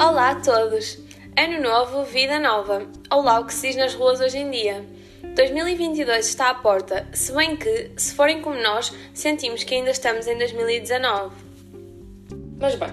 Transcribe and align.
Olá 0.00 0.30
a 0.30 0.34
todos! 0.36 0.96
Ano 1.36 1.60
novo, 1.60 2.04
vida 2.04 2.38
nova. 2.38 2.86
Olá 3.10 3.40
o 3.40 3.44
que 3.44 3.52
se 3.52 3.66
diz 3.66 3.76
nas 3.76 3.94
ruas 3.94 4.20
hoje 4.20 4.38
em 4.38 4.48
dia. 4.48 4.84
2022 5.34 6.24
está 6.24 6.50
à 6.50 6.54
porta, 6.54 7.04
se 7.12 7.32
bem 7.32 7.56
que, 7.56 7.90
se 7.96 8.14
forem 8.14 8.40
como 8.40 8.62
nós, 8.62 8.94
sentimos 9.12 9.64
que 9.64 9.74
ainda 9.74 9.90
estamos 9.90 10.28
em 10.28 10.38
2019. 10.38 11.34
Mas 12.60 12.76
bem, 12.76 12.90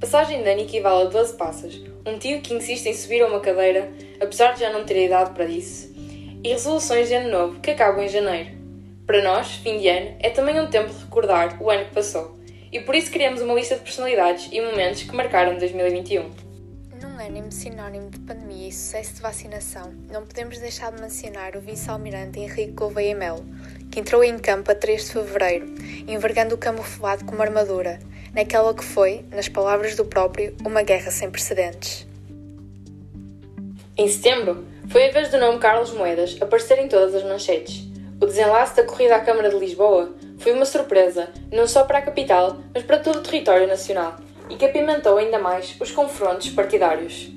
passagem 0.00 0.42
de 0.42 0.50
ano 0.50 0.62
equivale 0.62 1.06
a 1.06 1.10
12 1.10 1.36
passas, 1.36 1.80
um 2.04 2.18
tio 2.18 2.40
que 2.40 2.52
insiste 2.52 2.86
em 2.86 2.94
subir 2.94 3.22
a 3.22 3.28
uma 3.28 3.38
cadeira, 3.38 3.88
apesar 4.20 4.54
de 4.54 4.60
já 4.60 4.72
não 4.72 4.84
ter 4.84 5.04
idade 5.04 5.30
para 5.34 5.44
isso, 5.44 5.94
e 6.42 6.48
resoluções 6.48 7.06
de 7.06 7.14
ano 7.14 7.30
novo 7.30 7.60
que 7.60 7.70
acabam 7.70 8.02
em 8.02 8.08
janeiro. 8.08 8.50
Para 9.06 9.22
nós, 9.22 9.52
fim 9.52 9.78
de 9.78 9.88
ano 9.88 10.16
é 10.18 10.28
também 10.28 10.60
um 10.60 10.66
tempo 10.66 10.92
de 10.92 11.04
recordar 11.04 11.62
o 11.62 11.70
ano 11.70 11.84
que 11.84 11.94
passou, 11.94 12.36
e 12.72 12.80
por 12.80 12.96
isso 12.96 13.12
criamos 13.12 13.40
uma 13.42 13.54
lista 13.54 13.76
de 13.76 13.82
personalidades 13.82 14.48
e 14.50 14.60
momentos 14.60 15.04
que 15.04 15.14
marcaram 15.14 15.56
2021 15.56 16.47
sinónimo 16.98 17.52
sinónimo 17.52 18.10
de 18.10 18.18
pandemia 18.20 18.68
e 18.68 18.72
sucesso 18.72 19.14
de 19.14 19.20
vacinação, 19.20 19.92
não 20.10 20.26
podemos 20.26 20.58
deixar 20.58 20.90
de 20.90 21.00
mencionar 21.00 21.56
o 21.56 21.60
vice-almirante 21.60 22.40
Henrique 22.40 22.72
Gouveia 22.72 23.14
Melo, 23.14 23.44
que 23.90 24.00
entrou 24.00 24.24
em 24.24 24.36
campo 24.36 24.72
a 24.72 24.74
3 24.74 25.04
de 25.04 25.12
fevereiro, 25.12 25.66
envergando 26.08 26.56
o 26.56 26.58
camuflado 26.58 27.24
como 27.24 27.40
armadura, 27.40 28.00
naquela 28.34 28.74
que 28.74 28.82
foi, 28.82 29.24
nas 29.30 29.48
palavras 29.48 29.94
do 29.94 30.04
próprio, 30.04 30.56
uma 30.64 30.82
guerra 30.82 31.10
sem 31.12 31.30
precedentes. 31.30 32.06
Em 33.96 34.08
setembro, 34.08 34.66
foi 34.88 35.08
a 35.08 35.12
vez 35.12 35.28
do 35.30 35.38
nome 35.38 35.60
Carlos 35.60 35.92
Moedas 35.92 36.36
aparecer 36.40 36.78
em 36.78 36.88
todas 36.88 37.14
as 37.14 37.22
manchetes. 37.22 37.86
O 38.20 38.26
desenlace 38.26 38.74
da 38.74 38.82
corrida 38.82 39.16
à 39.16 39.20
Câmara 39.20 39.50
de 39.50 39.58
Lisboa 39.58 40.12
foi 40.38 40.52
uma 40.52 40.64
surpresa, 40.64 41.28
não 41.52 41.68
só 41.68 41.84
para 41.84 41.98
a 41.98 42.02
capital, 42.02 42.58
mas 42.74 42.82
para 42.82 42.98
todo 42.98 43.20
o 43.20 43.22
território 43.22 43.68
nacional 43.68 44.16
e 44.50 44.56
que 44.56 44.64
apimentou 44.64 45.18
ainda 45.18 45.38
mais 45.38 45.76
os 45.80 45.90
confrontos 45.90 46.50
partidários. 46.50 47.30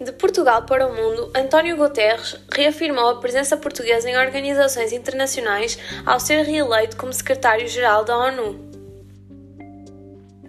De 0.00 0.12
Portugal 0.12 0.62
para 0.62 0.86
o 0.86 0.94
mundo, 0.94 1.30
António 1.34 1.76
Guterres 1.76 2.36
reafirmou 2.52 3.08
a 3.08 3.20
presença 3.20 3.56
portuguesa 3.56 4.08
em 4.08 4.16
organizações 4.16 4.92
internacionais 4.92 5.76
ao 6.06 6.20
ser 6.20 6.44
reeleito 6.44 6.96
como 6.96 7.12
secretário-geral 7.12 8.04
da 8.04 8.16
ONU. 8.16 8.70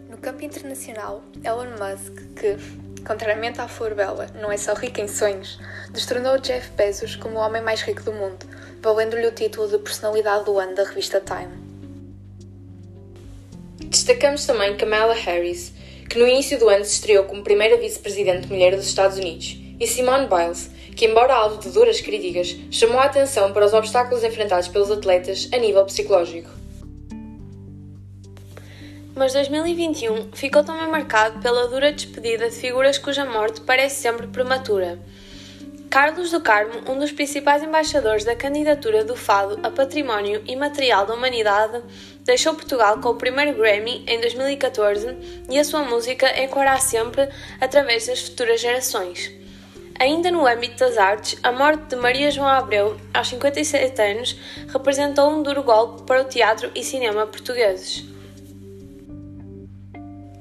No 0.08 0.18
campo 0.20 0.46
internacional, 0.46 1.24
Elon 1.44 1.72
Musk, 1.72 2.14
que, 2.36 2.58
contrariamente 3.04 3.60
à 3.60 3.68
flor 3.68 3.96
bela, 3.96 4.28
não 4.40 4.52
é 4.52 4.58
só 4.58 4.76
rico 4.76 5.02
em 5.02 5.08
sonhos, 5.08 5.60
destronou 5.92 6.38
Jeff 6.38 6.70
Bezos 6.74 7.16
como 7.16 7.40
o 7.40 7.42
homem 7.42 7.64
mais 7.64 7.82
rico 7.82 8.04
do 8.04 8.14
mundo, 8.14 8.46
valendo-lhe 8.82 9.26
o 9.26 9.32
título 9.32 9.68
de 9.68 9.80
personalidade 9.80 10.46
do 10.46 10.60
ano 10.60 10.76
da 10.76 10.84
revista 10.84 11.20
Time. 11.20 11.69
Destacamos 13.90 14.46
também 14.46 14.78
Kamala 14.78 15.16
Harris, 15.16 15.74
que 16.08 16.20
no 16.20 16.28
início 16.28 16.60
do 16.60 16.70
ano 16.70 16.86
se 16.86 16.94
estreou 16.94 17.24
como 17.24 17.42
primeira 17.42 17.76
vice-presidente 17.76 18.48
mulher 18.48 18.76
dos 18.76 18.86
Estados 18.86 19.18
Unidos, 19.18 19.58
e 19.80 19.88
Simone 19.88 20.28
Biles, 20.28 20.70
que, 20.96 21.08
embora 21.08 21.34
alvo 21.34 21.60
de 21.60 21.72
duras 21.72 22.00
críticas, 22.00 22.56
chamou 22.70 23.00
a 23.00 23.06
atenção 23.06 23.52
para 23.52 23.66
os 23.66 23.74
obstáculos 23.74 24.24
enfrentados 24.24 24.68
pelos 24.68 24.92
atletas 24.92 25.50
a 25.52 25.58
nível 25.58 25.84
psicológico. 25.86 26.52
Mas 29.16 29.34
2021 29.34 30.34
ficou 30.34 30.64
também 30.64 30.88
marcado 30.88 31.40
pela 31.40 31.68
dura 31.68 31.92
despedida 31.92 32.48
de 32.48 32.56
figuras 32.56 33.00
cuja 33.00 33.26
morte 33.26 33.62
parece 33.62 34.04
sempre 34.04 34.28
prematura. 34.28 35.00
Carlos 35.90 36.30
do 36.30 36.40
Carmo, 36.40 36.84
um 36.88 37.00
dos 37.00 37.12
principais 37.12 37.64
embaixadores 37.64 38.24
da 38.24 38.36
candidatura 38.36 39.04
do 39.04 39.16
Fado 39.16 39.60
a 39.64 39.72
Património 39.72 40.44
Imaterial 40.46 41.04
da 41.08 41.16
Humanidade, 41.16 41.82
deixou 42.24 42.54
Portugal 42.54 43.00
com 43.00 43.10
o 43.10 43.16
primeiro 43.16 43.58
Grammy 43.58 44.04
em 44.08 44.20
2014 44.20 45.18
e 45.50 45.58
a 45.58 45.64
sua 45.64 45.84
música 45.84 46.28
ecoará 46.40 46.78
sempre 46.80 47.30
através 47.60 48.08
das 48.08 48.22
futuras 48.22 48.62
gerações. 48.62 49.40
Ainda 50.00 50.32
no 50.32 50.48
âmbito 50.48 50.78
das 50.78 50.98
artes, 50.98 51.38
a 51.44 51.52
morte 51.52 51.88
de 51.88 51.98
Maria 51.98 52.32
João 52.32 52.48
Abreu, 52.48 52.96
aos 53.14 53.28
57 53.28 54.02
anos, 54.02 54.40
representou 54.70 55.30
um 55.30 55.44
duro 55.44 55.62
golpe 55.62 56.04
para 56.04 56.22
o 56.22 56.26
teatro 56.26 56.72
e 56.74 56.86
cinema 56.86 57.28
portugueses. 57.28 58.06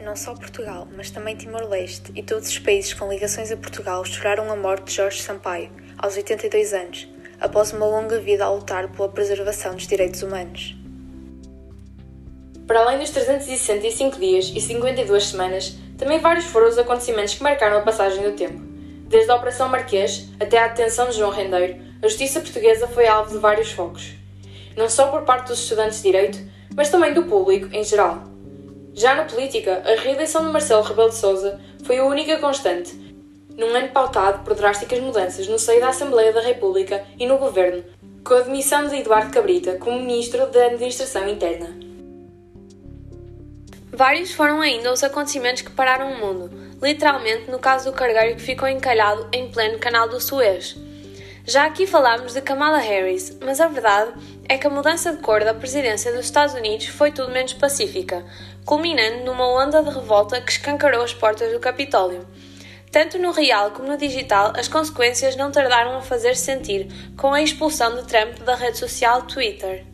Não 0.01 0.15
só 0.15 0.33
Portugal, 0.33 0.87
mas 0.97 1.11
também 1.11 1.35
Timor-Leste 1.35 2.13
e 2.15 2.23
todos 2.23 2.49
os 2.49 2.59
países 2.61 2.95
com 2.95 3.11
ligações 3.11 3.51
a 3.51 3.57
Portugal 3.57 4.05
choraram 4.05 4.51
a 4.53 4.55
morte 4.55 4.85
de 4.85 4.95
Jorge 4.95 5.21
Sampaio, 5.21 5.73
aos 5.99 6.17
82 6.17 6.73
anos, 6.73 7.09
após 7.41 7.73
uma 7.73 7.85
longa 7.85 8.21
vida 8.21 8.45
a 8.45 8.51
lutar 8.51 8.87
pela 8.93 9.09
preservação 9.09 9.75
dos 9.75 9.89
direitos 9.89 10.23
humanos. 10.23 10.78
Para 12.69 12.81
além 12.81 12.99
dos 12.99 13.09
365 13.09 14.21
dias 14.21 14.53
e 14.55 14.61
52 14.61 15.25
semanas, 15.25 15.75
também 15.97 16.19
vários 16.19 16.45
foram 16.45 16.69
os 16.69 16.77
acontecimentos 16.77 17.33
que 17.33 17.43
marcaram 17.43 17.79
a 17.79 17.81
passagem 17.81 18.23
do 18.23 18.37
tempo. 18.37 18.61
Desde 19.09 19.31
a 19.31 19.37
Operação 19.37 19.71
Marquês 19.71 20.29
até 20.39 20.59
à 20.59 20.69
detenção 20.69 21.09
de 21.09 21.17
João 21.17 21.31
Rendeiro, 21.31 21.81
a 22.03 22.07
justiça 22.07 22.41
portuguesa 22.41 22.87
foi 22.87 23.09
alvo 23.09 23.31
de 23.31 23.39
vários 23.39 23.73
focos. 23.73 24.11
Não 24.77 24.87
só 24.87 25.07
por 25.07 25.23
parte 25.23 25.49
dos 25.49 25.61
estudantes 25.61 25.97
de 25.97 26.03
Direito, 26.03 26.39
mas 26.77 26.91
também 26.91 27.15
do 27.15 27.23
público 27.23 27.75
em 27.75 27.83
geral. 27.83 28.25
Já 28.93 29.15
na 29.15 29.25
política, 29.25 29.83
a 29.87 29.99
reeleição 29.99 30.45
de 30.45 30.53
Marcelo 30.53 30.83
Rebelo 30.83 31.09
de 31.09 31.17
Sousa 31.17 31.59
foi 31.85 31.97
a 31.97 32.05
única 32.05 32.37
constante, 32.37 32.93
num 33.57 33.75
ano 33.75 33.89
pautado 33.89 34.45
por 34.45 34.55
drásticas 34.55 35.01
mudanças 35.01 35.49
no 35.49 35.59
seio 35.59 35.81
da 35.81 35.89
Assembleia 35.89 36.35
da 36.35 36.43
República 36.43 37.03
e 37.19 37.27
no 37.27 37.39
governo, 37.39 37.83
com 38.23 38.35
a 38.35 38.41
demissão 38.41 38.87
de 38.87 38.97
Eduardo 38.97 39.33
Cabrita 39.33 39.79
como 39.79 39.99
Ministro 39.99 40.47
da 40.49 40.67
Administração 40.67 41.27
Interna. 41.27 41.88
Vários 43.93 44.33
foram 44.33 44.61
ainda 44.61 44.93
os 44.93 45.03
acontecimentos 45.03 45.63
que 45.63 45.71
pararam 45.71 46.13
o 46.13 46.19
mundo, 46.19 46.51
literalmente 46.83 47.51
no 47.51 47.59
caso 47.59 47.91
do 47.91 47.97
cargueiro 47.97 48.37
que 48.37 48.43
ficou 48.43 48.69
encalhado 48.69 49.27
em 49.33 49.51
pleno 49.51 49.79
canal 49.79 50.09
do 50.09 50.21
Suez. 50.21 50.77
Já 51.47 51.65
aqui 51.65 51.87
falámos 51.87 52.35
de 52.35 52.43
Kamala 52.43 52.77
Harris, 52.77 53.39
mas 53.41 53.59
a 53.59 53.69
verdade 53.69 54.13
é 54.47 54.59
que 54.59 54.67
a 54.67 54.71
mudança 54.71 55.15
de 55.15 55.23
cor 55.23 55.43
da 55.43 55.55
presidência 55.55 56.13
dos 56.13 56.27
Estados 56.27 56.55
Unidos 56.55 56.89
foi 56.89 57.11
tudo 57.11 57.33
menos 57.33 57.55
pacífica, 57.55 58.23
culminando 58.67 59.25
numa 59.25 59.49
onda 59.49 59.83
de 59.83 59.89
revolta 59.89 60.43
que 60.43 60.53
escancarou 60.53 61.03
as 61.03 61.15
portas 61.15 61.51
do 61.51 61.59
Capitólio. 61.59 62.27
Tanto 62.93 63.19
no 63.19 63.31
real 63.31 63.71
como 63.71 63.89
no 63.89 63.97
digital, 63.97 64.53
as 64.55 64.69
consequências 64.69 65.37
não 65.37 65.51
tardaram 65.51 65.97
a 65.97 66.03
fazer-se 66.03 66.43
sentir 66.43 66.89
com 67.17 67.33
a 67.33 67.41
expulsão 67.41 67.97
de 67.97 68.07
Trump 68.07 68.41
da 68.41 68.55
rede 68.55 68.77
social 68.77 69.23
Twitter. 69.23 69.88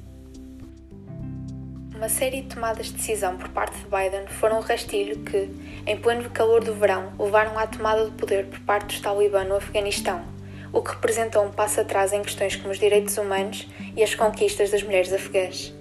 Uma 2.05 2.11
série 2.11 2.43
de 2.43 2.55
tomadas 2.55 2.89
de 2.89 2.93
decisão 2.93 3.39
por 3.39 3.49
parte 3.49 3.79
de 3.79 3.85
Biden 3.85 4.27
foram 4.27 4.59
um 4.59 4.61
rastilho 4.61 5.21
que, 5.21 5.49
em 5.87 5.97
pleno 5.97 6.29
calor 6.29 6.63
do 6.63 6.75
verão, 6.75 7.15
levaram 7.19 7.59
à 7.59 7.67
tomada 7.67 8.05
de 8.05 8.11
poder 8.11 8.45
por 8.45 8.61
parte 8.61 8.89
dos 8.89 9.01
talibã 9.01 9.43
no 9.43 9.57
Afeganistão, 9.57 10.21
o 10.71 10.83
que 10.83 10.91
representou 10.91 11.43
um 11.43 11.51
passo 11.51 11.81
atrás 11.81 12.13
em 12.13 12.21
questões 12.21 12.57
como 12.57 12.73
os 12.73 12.79
direitos 12.79 13.17
humanos 13.17 13.67
e 13.97 14.03
as 14.03 14.15
conquistas 14.15 14.71
das 14.71 14.83
mulheres 14.83 15.15
afegãs. 15.15 15.73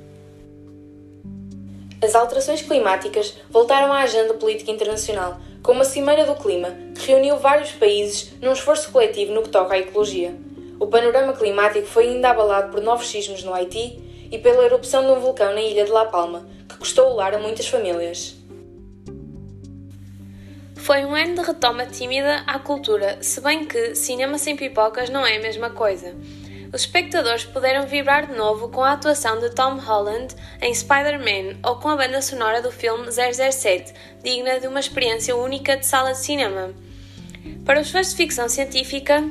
As 2.02 2.16
alterações 2.16 2.62
climáticas 2.62 3.38
voltaram 3.50 3.92
à 3.92 4.04
agenda 4.04 4.34
política 4.36 4.72
internacional, 4.72 5.42
com 5.62 5.74
uma 5.74 5.84
Cimeira 5.84 6.26
do 6.26 6.36
Clima 6.36 6.70
que 6.96 7.06
reuniu 7.06 7.36
vários 7.36 7.74
países 7.74 8.34
num 8.42 8.54
esforço 8.54 8.94
coletivo 8.94 9.34
no 9.34 9.44
que 9.44 9.50
toca 9.50 9.74
à 9.74 9.80
ecologia. 9.80 10.34
O 10.80 10.88
panorama 10.88 11.34
climático 11.34 11.86
foi 11.86 12.08
ainda 12.08 12.30
abalado 12.30 12.72
por 12.72 12.82
novos 12.82 13.10
sismos 13.10 13.44
no 13.44 13.54
Haiti 13.54 14.13
e 14.34 14.40
pela 14.40 14.66
erupção 14.66 15.06
de 15.06 15.12
um 15.12 15.20
vulcão 15.20 15.54
na 15.54 15.62
ilha 15.62 15.86
de 15.86 15.92
La 15.92 16.06
Palma, 16.06 16.44
que 16.68 16.76
custou 16.78 17.12
o 17.12 17.14
lar 17.14 17.36
a 17.36 17.38
muitas 17.38 17.68
famílias. 17.68 18.36
Foi 20.76 21.06
um 21.06 21.14
ano 21.14 21.36
de 21.36 21.42
retoma 21.42 21.86
tímida 21.86 22.44
à 22.48 22.58
cultura, 22.58 23.22
se 23.22 23.40
bem 23.40 23.64
que 23.64 23.94
cinema 23.94 24.40
sem 24.40 24.56
pipocas 24.56 25.08
não 25.12 25.24
é 25.24 25.38
a 25.38 25.40
mesma 25.40 25.70
coisa. 25.70 26.16
Os 26.74 26.82
espectadores 26.82 27.46
puderam 27.46 27.86
vibrar 27.86 28.26
de 28.26 28.34
novo 28.34 28.70
com 28.70 28.82
a 28.82 28.94
atuação 28.94 29.40
de 29.40 29.52
Tom 29.52 29.78
Holland 29.78 30.34
em 30.60 30.74
Spider-Man 30.74 31.60
ou 31.64 31.76
com 31.76 31.90
a 31.90 31.96
banda 31.96 32.20
sonora 32.20 32.60
do 32.60 32.72
filme 32.72 33.12
007, 33.12 33.94
digna 34.24 34.60
de 34.60 34.66
uma 34.66 34.80
experiência 34.80 35.36
única 35.36 35.78
de 35.78 35.86
sala 35.86 36.14
de 36.14 36.18
cinema. 36.18 36.74
Para 37.64 37.82
os 37.82 37.92
fãs 37.92 38.10
de 38.10 38.16
ficção 38.16 38.50
científica, 38.50 39.24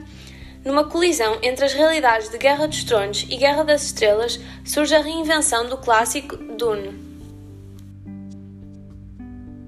numa 0.64 0.84
colisão 0.84 1.38
entre 1.42 1.64
as 1.64 1.72
realidades 1.72 2.28
de 2.28 2.38
Guerra 2.38 2.66
dos 2.66 2.84
Tronos 2.84 3.26
e 3.28 3.36
Guerra 3.36 3.64
das 3.64 3.82
Estrelas, 3.82 4.38
surge 4.64 4.94
a 4.94 5.00
reinvenção 5.00 5.68
do 5.68 5.76
clássico 5.76 6.36
Dune. 6.36 7.12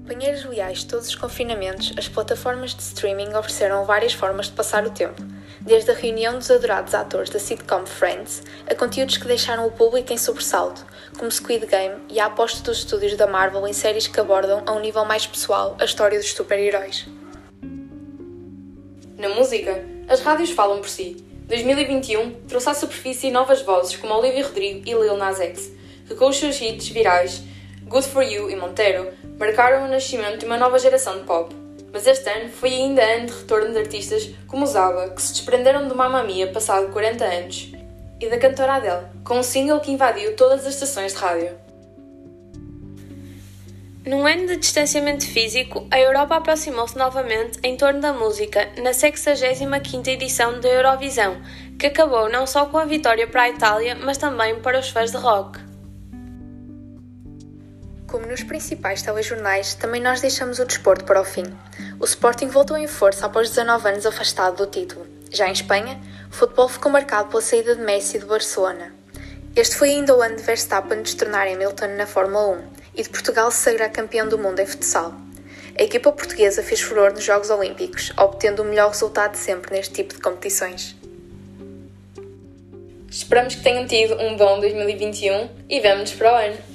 Companheiros 0.01 0.45
leais 0.45 0.79
de 0.79 0.85
todos 0.85 1.07
os 1.07 1.15
confinamentos, 1.15 1.91
as 1.97 2.07
plataformas 2.07 2.75
de 2.75 2.81
streaming 2.83 3.33
ofereceram 3.33 3.85
várias 3.85 4.13
formas 4.13 4.45
de 4.45 4.53
passar 4.53 4.85
o 4.85 4.91
tempo, 4.91 5.21
desde 5.59 5.89
a 5.89 5.95
reunião 5.95 6.37
dos 6.37 6.49
adorados 6.51 6.93
atores 6.93 7.31
da 7.31 7.39
sitcom 7.39 7.85
Friends 7.87 8.43
a 8.69 8.75
conteúdos 8.75 9.17
que 9.17 9.27
deixaram 9.27 9.65
o 9.65 9.71
público 9.71 10.13
em 10.13 10.17
sobressalto, 10.17 10.85
como 11.17 11.31
Squid 11.31 11.65
Game 11.65 11.95
e 12.07 12.19
a 12.19 12.27
aposta 12.27 12.61
dos 12.61 12.77
estúdios 12.77 13.17
da 13.17 13.25
Marvel 13.25 13.67
em 13.67 13.73
séries 13.73 14.05
que 14.05 14.19
abordam 14.19 14.61
a 14.65 14.73
um 14.73 14.79
nível 14.79 15.03
mais 15.05 15.25
pessoal 15.25 15.75
a 15.79 15.85
história 15.85 16.19
dos 16.19 16.31
super-heróis. 16.31 17.07
Na 19.17 19.29
música, 19.29 19.94
as 20.07 20.21
rádios 20.21 20.51
falam 20.51 20.79
por 20.79 20.89
si. 20.89 21.17
2021 21.47 22.31
trouxe 22.47 22.69
à 22.69 22.73
superfície 22.73 23.31
novas 23.31 23.61
vozes 23.61 23.95
como 23.95 24.13
Olivia 24.13 24.45
Rodrigo 24.45 24.81
e 24.85 24.93
Lil 24.93 25.17
Nas 25.17 25.39
X, 25.39 25.71
que 26.07 26.15
com 26.15 26.29
os 26.29 26.37
seus 26.37 26.59
hits 26.59 26.89
virais 26.89 27.43
Good 27.83 28.07
For 28.07 28.23
You 28.23 28.49
e 28.49 28.55
Montero 28.55 29.11
marcaram 29.37 29.85
o 29.85 29.87
nascimento 29.87 30.39
de 30.39 30.45
uma 30.45 30.57
nova 30.57 30.79
geração 30.79 31.19
de 31.19 31.25
pop. 31.25 31.55
Mas 31.93 32.07
este 32.07 32.29
ano 32.29 32.49
foi 32.49 32.69
ainda 32.69 33.03
ano 33.03 33.27
de 33.27 33.33
retorno 33.33 33.71
de 33.71 33.77
artistas 33.77 34.29
como 34.47 34.65
Zaba, 34.65 35.09
que 35.09 35.21
se 35.21 35.33
desprenderam 35.33 35.87
do 35.87 35.95
Mamma 35.95 36.23
Mia 36.23 36.47
passado 36.47 36.91
40 36.91 37.23
anos, 37.23 37.71
e 38.19 38.29
da 38.29 38.37
cantora 38.37 38.73
Adele, 38.73 39.05
com 39.23 39.39
um 39.39 39.43
single 39.43 39.79
que 39.79 39.91
invadiu 39.91 40.35
todas 40.35 40.65
as 40.65 40.73
estações 40.73 41.13
de 41.13 41.19
rádio. 41.19 41.64
Num 44.05 44.27
ano 44.27 44.45
de 44.45 44.57
distanciamento 44.57 45.25
físico, 45.25 45.87
a 45.89 45.99
Europa 45.99 46.35
aproximou-se 46.35 46.95
novamente 46.95 47.57
em 47.63 47.75
torno 47.75 47.99
da 47.99 48.13
música 48.13 48.69
na 48.77 48.91
65ª 48.91 50.09
edição 50.09 50.59
da 50.59 50.69
Eurovisão, 50.69 51.41
que 51.79 51.87
acabou 51.87 52.29
não 52.29 52.45
só 52.45 52.67
com 52.67 52.77
a 52.77 52.85
vitória 52.85 53.25
para 53.25 53.41
a 53.41 53.49
Itália, 53.49 53.95
mas 53.95 54.19
também 54.19 54.59
para 54.59 54.79
os 54.79 54.89
fãs 54.89 55.09
de 55.09 55.17
rock. 55.17 55.59
Como 58.05 58.27
nos 58.27 58.43
principais 58.43 59.01
telejornais, 59.01 59.73
também 59.73 59.99
nós 59.99 60.21
deixamos 60.21 60.59
o 60.59 60.65
desporto 60.65 61.03
para 61.03 61.21
o 61.21 61.25
fim. 61.25 61.45
O 61.99 62.05
Sporting 62.05 62.49
voltou 62.49 62.77
em 62.77 62.85
força 62.85 63.25
após 63.25 63.49
19 63.49 63.89
anos 63.89 64.05
afastado 64.05 64.57
do 64.57 64.71
título. 64.71 65.07
Já 65.31 65.49
em 65.49 65.53
Espanha, 65.53 65.99
o 66.29 66.33
futebol 66.35 66.69
ficou 66.69 66.91
marcado 66.91 67.29
pela 67.29 67.41
saída 67.41 67.75
de 67.75 67.81
Messi 67.81 68.19
do 68.19 68.27
Barcelona. 68.27 68.93
Este 69.55 69.75
foi 69.75 69.89
ainda 69.89 70.15
o 70.15 70.21
ano 70.21 70.35
de 70.35 70.43
Verstappen 70.43 71.01
destronar 71.01 71.47
Hamilton 71.47 71.87
na 71.97 72.05
Fórmula 72.05 72.49
1 72.49 72.74
e 72.95 73.03
de 73.03 73.09
Portugal 73.09 73.51
sagrar 73.51 73.91
campeão 73.91 74.27
do 74.27 74.37
mundo 74.37 74.59
em 74.59 74.65
futsal. 74.65 75.13
A 75.77 75.83
equipa 75.83 76.11
portuguesa 76.11 76.63
fez 76.63 76.81
furor 76.81 77.11
nos 77.11 77.23
Jogos 77.23 77.49
Olímpicos, 77.49 78.13
obtendo 78.17 78.61
o 78.61 78.65
melhor 78.65 78.89
resultado 78.89 79.33
de 79.33 79.39
sempre 79.39 79.75
neste 79.75 79.93
tipo 79.93 80.13
de 80.13 80.21
competições. 80.21 80.95
Esperamos 83.09 83.55
que 83.55 83.63
tenham 83.63 83.85
tido 83.85 84.15
um 84.15 84.35
bom 84.35 84.59
2021 84.59 85.49
e 85.69 85.79
vemo-nos 85.79 86.13
para 86.13 86.31
o 86.31 86.35
ano! 86.35 86.74